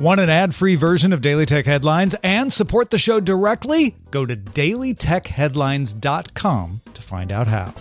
Want 0.00 0.18
an 0.18 0.30
ad 0.30 0.54
free 0.54 0.76
version 0.76 1.12
of 1.12 1.20
Daily 1.20 1.44
Tech 1.44 1.66
Headlines 1.66 2.16
and 2.22 2.50
support 2.50 2.88
the 2.88 2.96
show 2.96 3.20
directly? 3.20 3.94
Go 4.10 4.24
to 4.24 4.34
dailytechheadlines.com 4.34 6.80
to 6.94 7.02
find 7.02 7.30
out 7.30 7.46
how. 7.46 7.74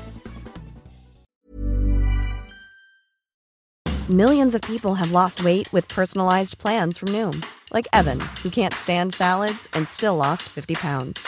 Millions 4.09 4.53
of 4.53 4.59
people 4.63 4.95
have 4.95 5.13
lost 5.13 5.45
weight 5.45 5.71
with 5.71 5.87
personalized 5.87 6.57
plans 6.57 6.97
from 6.97 7.07
Noom, 7.09 7.45
like 7.71 7.87
Evan, 7.93 8.19
who 8.43 8.49
can't 8.49 8.73
stand 8.73 9.13
salads 9.13 9.69
and 9.73 9.87
still 9.87 10.17
lost 10.17 10.49
50 10.49 10.75
pounds. 10.75 11.25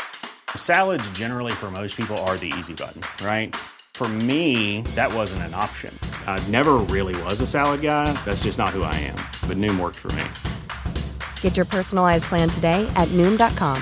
Salads, 0.57 1.09
generally, 1.11 1.53
for 1.53 1.71
most 1.71 1.95
people, 1.95 2.17
are 2.25 2.35
the 2.35 2.51
easy 2.59 2.73
button, 2.73 3.01
right? 3.25 3.55
For 3.93 4.09
me, 4.09 4.81
that 4.95 5.13
wasn't 5.13 5.43
an 5.43 5.53
option. 5.53 5.97
I 6.27 6.45
never 6.49 6.79
really 6.89 7.15
was 7.23 7.39
a 7.39 7.47
salad 7.47 7.81
guy. 7.81 8.11
That's 8.25 8.43
just 8.43 8.57
not 8.57 8.71
who 8.71 8.83
I 8.83 8.95
am. 8.95 9.15
But 9.47 9.55
Noom 9.55 9.79
worked 9.79 9.95
for 9.95 10.11
me. 10.11 10.25
Get 11.41 11.55
your 11.55 11.67
personalized 11.67 12.23
plan 12.23 12.49
today 12.49 12.91
at 12.95 13.07
Noom.com. 13.09 13.77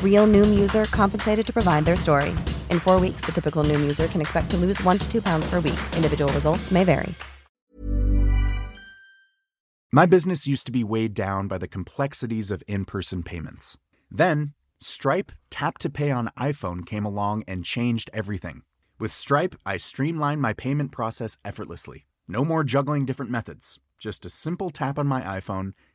Real 0.00 0.28
Noom 0.28 0.60
user 0.60 0.84
compensated 0.84 1.44
to 1.46 1.52
provide 1.52 1.84
their 1.84 1.96
story. 1.96 2.30
In 2.70 2.78
four 2.78 3.00
weeks, 3.00 3.22
the 3.22 3.32
typical 3.32 3.64
Noom 3.64 3.80
user 3.80 4.06
can 4.06 4.20
expect 4.20 4.50
to 4.50 4.56
lose 4.56 4.80
one 4.84 4.98
to 4.98 5.10
two 5.10 5.20
pounds 5.20 5.44
per 5.50 5.56
week. 5.56 5.80
Individual 5.96 6.32
results 6.32 6.70
may 6.70 6.84
vary. 6.84 7.12
My 9.94 10.06
business 10.06 10.46
used 10.46 10.64
to 10.66 10.72
be 10.72 10.84
weighed 10.84 11.12
down 11.12 11.48
by 11.48 11.58
the 11.58 11.68
complexities 11.68 12.50
of 12.50 12.62
in 12.66 12.86
person 12.86 13.22
payments. 13.22 13.76
Then, 14.10 14.54
Stripe 14.80 15.32
Tap 15.50 15.76
to 15.78 15.90
Pay 15.90 16.10
on 16.10 16.30
iPhone 16.38 16.86
came 16.86 17.04
along 17.04 17.44
and 17.46 17.62
changed 17.62 18.08
everything. 18.14 18.62
With 18.98 19.12
Stripe, 19.12 19.54
I 19.66 19.76
streamlined 19.76 20.40
my 20.40 20.54
payment 20.54 20.92
process 20.92 21.36
effortlessly. 21.44 22.06
No 22.26 22.42
more 22.42 22.64
juggling 22.64 23.04
different 23.04 23.30
methods, 23.30 23.78
just 23.98 24.24
a 24.24 24.30
simple 24.30 24.70
tap 24.70 24.98
on 24.98 25.06
my 25.06 25.20
iPhone 25.20 25.74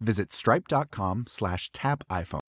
visit 0.00 0.32
stripe.com 0.32 1.24
slash 1.26 1.70
tap 1.72 2.04
iPhone. 2.08 2.40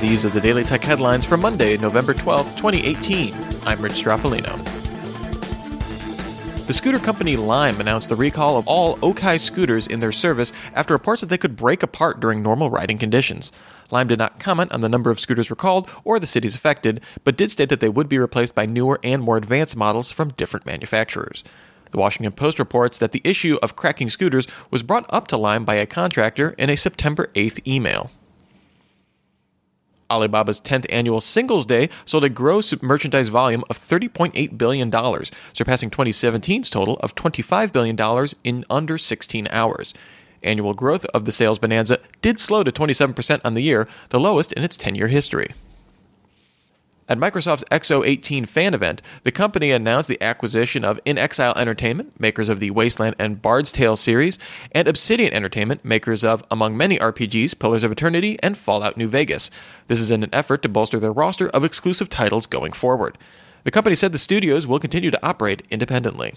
These 0.00 0.26
are 0.26 0.30
the 0.30 0.40
Daily 0.42 0.62
Tech 0.62 0.82
headlines 0.82 1.24
for 1.24 1.36
Monday, 1.36 1.76
November 1.78 2.12
12th, 2.12 2.56
2018. 2.56 3.34
I'm 3.64 3.80
Rich 3.80 3.94
Stroffolino. 3.94 4.76
The 6.66 6.74
scooter 6.74 6.98
company 6.98 7.36
Lime 7.36 7.80
announced 7.80 8.08
the 8.08 8.16
recall 8.16 8.58
of 8.58 8.66
all 8.66 8.96
Okai 8.96 9.38
scooters 9.38 9.86
in 9.86 10.00
their 10.00 10.10
service 10.10 10.52
after 10.74 10.92
reports 10.92 11.20
that 11.20 11.28
they 11.28 11.38
could 11.38 11.54
break 11.54 11.82
apart 11.84 12.18
during 12.18 12.42
normal 12.42 12.70
riding 12.70 12.98
conditions. 12.98 13.52
Lime 13.92 14.08
did 14.08 14.18
not 14.18 14.40
comment 14.40 14.72
on 14.72 14.80
the 14.80 14.88
number 14.88 15.10
of 15.10 15.20
scooters 15.20 15.48
recalled 15.48 15.88
or 16.02 16.18
the 16.18 16.26
cities 16.26 16.56
affected, 16.56 17.00
but 17.22 17.36
did 17.36 17.52
state 17.52 17.68
that 17.68 17.78
they 17.78 17.88
would 17.88 18.08
be 18.08 18.18
replaced 18.18 18.54
by 18.54 18.66
newer 18.66 18.98
and 19.04 19.22
more 19.22 19.36
advanced 19.36 19.76
models 19.76 20.10
from 20.10 20.30
different 20.30 20.66
manufacturers. 20.66 21.44
The 21.96 22.00
Washington 22.00 22.32
Post 22.32 22.58
reports 22.58 22.98
that 22.98 23.12
the 23.12 23.22
issue 23.24 23.56
of 23.62 23.74
cracking 23.74 24.10
scooters 24.10 24.46
was 24.70 24.82
brought 24.82 25.06
up 25.08 25.28
to 25.28 25.38
Lime 25.38 25.64
by 25.64 25.76
a 25.76 25.86
contractor 25.86 26.50
in 26.58 26.68
a 26.68 26.76
September 26.76 27.30
8th 27.34 27.66
email. 27.66 28.10
Alibaba's 30.10 30.60
10th 30.60 30.84
annual 30.90 31.22
Singles 31.22 31.64
Day 31.64 31.88
sold 32.04 32.24
a 32.24 32.28
gross 32.28 32.74
merchandise 32.82 33.28
volume 33.28 33.64
of 33.70 33.78
$30.8 33.78 34.58
billion, 34.58 34.90
surpassing 35.54 35.88
2017's 35.88 36.68
total 36.68 36.98
of 36.98 37.14
$25 37.14 37.72
billion 37.72 38.28
in 38.44 38.66
under 38.68 38.98
16 38.98 39.48
hours. 39.50 39.94
Annual 40.42 40.74
growth 40.74 41.06
of 41.14 41.24
the 41.24 41.32
sales 41.32 41.58
bonanza 41.58 41.98
did 42.20 42.38
slow 42.38 42.62
to 42.62 42.70
27% 42.70 43.40
on 43.42 43.54
the 43.54 43.62
year, 43.62 43.88
the 44.10 44.20
lowest 44.20 44.52
in 44.52 44.62
its 44.62 44.76
10 44.76 44.96
year 44.96 45.08
history. 45.08 45.48
At 47.08 47.18
Microsoft's 47.18 47.62
XO18 47.70 48.48
fan 48.48 48.74
event, 48.74 49.00
the 49.22 49.30
company 49.30 49.70
announced 49.70 50.08
the 50.08 50.20
acquisition 50.20 50.84
of 50.84 50.98
inXile 51.04 51.56
Entertainment, 51.56 52.18
makers 52.20 52.48
of 52.48 52.58
the 52.58 52.72
Wasteland 52.72 53.14
and 53.16 53.40
Bard's 53.40 53.70
Tale 53.70 53.94
series, 53.94 54.40
and 54.72 54.88
Obsidian 54.88 55.32
Entertainment, 55.32 55.84
makers 55.84 56.24
of, 56.24 56.42
among 56.50 56.76
many 56.76 56.98
RPGs, 56.98 57.56
Pillars 57.60 57.84
of 57.84 57.92
Eternity 57.92 58.36
and 58.42 58.58
Fallout 58.58 58.96
New 58.96 59.06
Vegas. 59.06 59.52
This 59.86 60.00
is 60.00 60.10
in 60.10 60.24
an 60.24 60.34
effort 60.34 60.62
to 60.62 60.68
bolster 60.68 60.98
their 60.98 61.12
roster 61.12 61.48
of 61.50 61.64
exclusive 61.64 62.10
titles 62.10 62.46
going 62.46 62.72
forward. 62.72 63.16
The 63.62 63.70
company 63.70 63.94
said 63.94 64.10
the 64.10 64.18
studios 64.18 64.66
will 64.66 64.80
continue 64.80 65.12
to 65.12 65.26
operate 65.26 65.62
independently. 65.70 66.34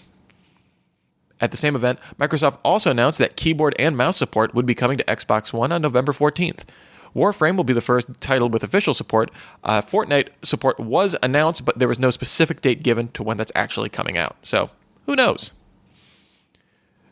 At 1.42 1.50
the 1.50 1.58
same 1.58 1.76
event, 1.76 2.00
Microsoft 2.20 2.60
also 2.64 2.92
announced 2.92 3.18
that 3.18 3.36
keyboard 3.36 3.76
and 3.80 3.98
mouse 3.98 4.18
support 4.18 4.54
would 4.54 4.68
be 4.68 4.76
coming 4.76 5.00
to 5.00 5.04
Xbox 5.06 5.52
One 5.52 5.72
on 5.72 5.82
November 5.82 6.12
14th. 6.12 6.66
Warframe 7.16 7.56
will 7.56 7.64
be 7.64 7.74
the 7.74 7.82
first 7.82 8.08
title 8.20 8.50
with 8.50 8.64
official 8.64 8.94
support. 8.94 9.32
Uh, 9.64 9.82
Fortnite 9.82 10.30
support 10.44 10.80
was 10.80 11.16
announced, 11.24 11.66
but 11.66 11.80
there 11.80 11.88
was 11.88 12.00
no 12.00 12.10
specific 12.10 12.62
date 12.62 12.84
given 12.84 13.10
to 13.10 13.24
when 13.24 13.38
that's 13.38 13.52
actually 13.56 13.90
coming 13.90 14.18
out. 14.18 14.36
So, 14.44 14.70
who 15.06 15.16
knows? 15.16 15.54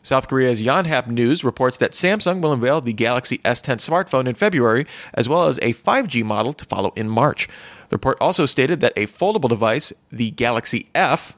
South 0.02 0.28
Korea's 0.28 0.62
Yonhap 0.62 1.06
News 1.06 1.44
reports 1.44 1.76
that 1.76 1.92
Samsung 1.92 2.40
will 2.40 2.52
unveil 2.52 2.80
the 2.80 2.92
Galaxy 2.94 3.38
S10 3.38 3.76
smartphone 3.76 4.26
in 4.26 4.34
February, 4.34 4.86
as 5.12 5.28
well 5.28 5.46
as 5.46 5.58
a 5.58 5.74
5G 5.74 6.24
model 6.24 6.52
to 6.54 6.64
follow 6.64 6.92
in 6.96 7.08
March. 7.08 7.46
The 7.90 7.96
report 7.96 8.16
also 8.20 8.46
stated 8.46 8.80
that 8.80 8.94
a 8.96 9.06
foldable 9.06 9.48
device, 9.50 9.92
the 10.10 10.30
Galaxy 10.30 10.88
F, 10.94 11.34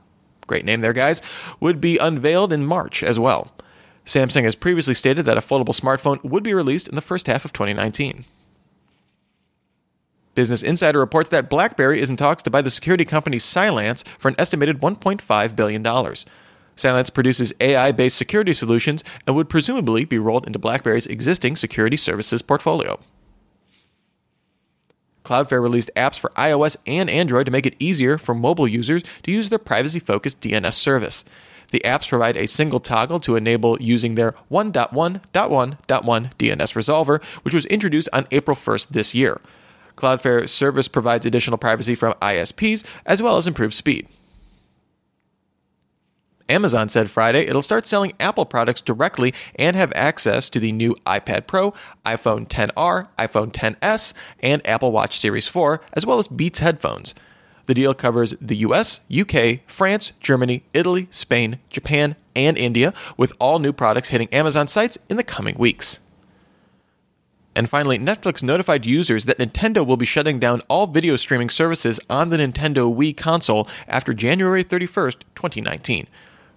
great 0.47 0.65
name 0.65 0.82
there, 0.82 0.92
guys, 0.92 1.21
would 1.59 1.81
be 1.81 1.98
unveiled 1.98 2.53
in 2.53 2.65
March 2.65 3.03
as 3.03 3.19
well. 3.19 3.50
Samsung 4.04 4.44
has 4.44 4.54
previously 4.54 4.94
stated 4.94 5.25
that 5.25 5.38
a 5.38 5.41
foldable 5.41 5.78
smartphone 5.78 6.22
would 6.25 6.42
be 6.42 6.54
released 6.54 6.88
in 6.88 6.94
the 6.94 7.00
first 7.00 7.27
half 7.27 7.44
of 7.44 7.53
2019. 7.53 8.25
Business 10.35 10.63
Insider 10.63 10.99
reports 10.99 11.29
that 11.31 11.51
BlackBerry 11.51 12.01
is 12.01 12.09
in 12.09 12.17
talks 12.17 12.43
to 12.45 12.51
buy 12.51 12.63
the 12.63 12.71
security 12.71 13.05
company 13.05 13.39
Cylance 13.39 14.05
for 14.19 14.29
an 14.29 14.37
estimated 14.39 14.81
$1.5 14.81 15.57
billion. 15.57 15.83
Cylance 16.77 17.11
produces 17.11 17.53
AI 17.61 17.93
based 17.93 18.17
security 18.17 18.55
solutions 18.55 19.05
and 19.27 19.37
would 19.37 19.49
presumably 19.49 20.05
be 20.05 20.19
rolled 20.19 20.47
into 20.47 20.59
BlackBerry's 20.59 21.07
existing 21.07 21.57
security 21.57 21.97
services 21.97 22.43
portfolio. 22.43 22.99
Cloudflare 25.25 25.63
released 25.63 25.91
apps 25.95 26.19
for 26.19 26.31
iOS 26.31 26.77
and 26.87 27.11
Android 27.11 27.47
to 27.47 27.53
make 27.53 27.67
it 27.67 27.77
easier 27.79 28.17
for 28.17 28.35
mobile 28.35 28.67
users 28.67 29.03
to 29.23 29.31
use 29.31 29.49
their 29.49 29.59
privacy 29.59 30.01
focused 30.01 30.41
DNS 30.41 30.73
service. 30.73 31.25
The 31.71 31.83
apps 31.85 32.09
provide 32.09 32.37
a 32.37 32.47
single 32.47 32.81
toggle 32.81 33.21
to 33.21 33.37
enable 33.37 33.81
using 33.81 34.15
their 34.15 34.33
1.1.1.1 34.51 35.21
DNS 35.87 36.57
resolver, 36.59 37.23
which 37.43 37.55
was 37.55 37.67
introduced 37.67 38.09
on 38.13 38.27
April 38.31 38.57
1st 38.57 38.89
this 38.89 39.15
year. 39.15 39.41
Cloudflare 40.00 40.49
service 40.49 40.88
provides 40.88 41.27
additional 41.27 41.59
privacy 41.59 41.94
from 41.94 42.15
ISPs 42.15 42.84
as 43.06 43.22
well 43.22 43.37
as 43.37 43.47
improved 43.47 43.75
speed. 43.75 44.09
Amazon 46.50 46.88
said 46.88 47.11
Friday 47.11 47.47
it'll 47.47 47.62
start 47.62 47.87
selling 47.87 48.12
Apple 48.19 48.44
products 48.44 48.81
directly 48.81 49.33
and 49.55 49.77
have 49.77 49.93
access 49.94 50.49
to 50.50 50.59
the 50.59 50.72
new 50.72 50.97
iPad 51.06 51.47
Pro, 51.47 51.72
iPhone 52.05 52.49
10R, 52.49 53.06
iPhone 53.19 53.53
10s, 53.53 54.12
and 54.41 54.66
Apple 54.66 54.91
Watch 54.91 55.19
Series 55.19 55.47
4, 55.47 55.81
as 55.93 56.05
well 56.05 56.19
as 56.19 56.27
Beats 56.27 56.59
headphones. 56.59 57.15
The 57.66 57.75
deal 57.75 57.94
covers 57.94 58.34
the 58.41 58.56
US, 58.56 59.00
UK, 59.16 59.60
France, 59.69 60.12
Germany, 60.19 60.65
Italy, 60.75 61.06
Spain, 61.12 61.60
Japan, 61.69 62.16
and 62.34 62.59
India, 62.59 62.93
with 63.16 63.33
all 63.39 63.60
new 63.60 63.72
products 63.72 64.09
hitting 64.09 64.28
Amazon 64.33 64.66
sites 64.66 64.99
in 65.09 65.16
the 65.16 65.22
coming 65.22 65.57
weeks. 65.57 66.01
And 67.55 67.69
finally, 67.69 67.99
Netflix 67.99 68.43
notified 68.43 68.87
users 68.87 69.25
that 69.25 69.39
Nintendo 69.39 69.85
will 69.85 69.97
be 69.97 70.07
shutting 70.07 70.39
down 70.39 70.63
all 70.69 70.87
video 70.87 71.17
streaming 71.17 71.51
services 71.51 71.99
on 72.09 72.31
the 72.31 72.37
Nintendo 72.37 72.95
Wii 72.95 73.17
console 73.17 73.69
after 73.89 74.15
January 74.15 74.65
31st, 74.65 75.21
2019. 75.35 76.07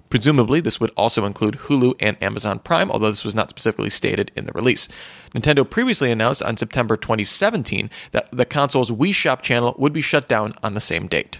Presumably, 0.09 0.61
this 0.61 0.79
would 0.79 0.91
also 0.95 1.25
include 1.25 1.55
Hulu 1.55 1.95
and 1.99 2.21
Amazon 2.21 2.59
Prime, 2.59 2.91
although 2.91 3.09
this 3.09 3.25
was 3.25 3.33
not 3.33 3.49
specifically 3.49 3.89
stated 3.89 4.31
in 4.35 4.45
the 4.45 4.51
release. 4.51 4.87
Nintendo 5.33 5.67
previously 5.67 6.11
announced 6.11 6.43
on 6.43 6.55
September 6.55 6.95
2017 6.95 7.89
that 8.11 8.29
the 8.31 8.45
console's 8.45 8.91
Wii 8.91 9.11
Shop 9.11 9.41
channel 9.41 9.73
would 9.79 9.91
be 9.91 10.01
shut 10.01 10.27
down 10.27 10.53
on 10.61 10.75
the 10.75 10.79
same 10.79 11.07
date. 11.07 11.39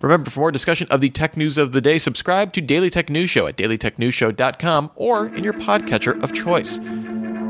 Remember, 0.00 0.30
for 0.30 0.40
more 0.40 0.52
discussion 0.52 0.88
of 0.90 1.02
the 1.02 1.10
tech 1.10 1.36
news 1.36 1.58
of 1.58 1.72
the 1.72 1.82
day, 1.82 1.98
subscribe 1.98 2.54
to 2.54 2.62
Daily 2.62 2.88
Tech 2.88 3.10
News 3.10 3.28
Show 3.28 3.46
at 3.46 3.56
dailytechnewsshow.com 3.58 4.92
or 4.94 5.26
in 5.26 5.44
your 5.44 5.52
podcatcher 5.54 6.22
of 6.22 6.32
choice. 6.32 6.78